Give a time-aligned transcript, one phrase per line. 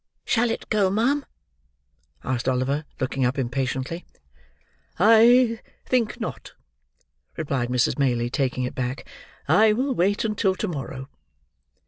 [0.25, 1.23] "Shall it go, ma'am?"
[2.23, 4.03] asked Oliver, looking up, impatiently.
[4.97, 6.53] "I think not,"
[7.37, 7.99] replied Mrs.
[7.99, 9.05] Maylie, taking it back.
[9.47, 11.07] "I will wait until to morrow."